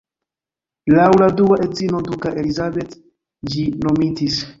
Laŭ 0.93 1.09
la 1.23 1.27
dua 1.41 1.57
edzino 1.65 1.99
duka 2.07 2.31
Elisabeth 2.45 2.97
ĝi 3.53 3.67
nomitis. 3.85 4.41